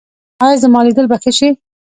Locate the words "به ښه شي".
1.11-1.49